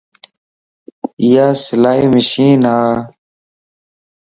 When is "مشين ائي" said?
2.15-2.95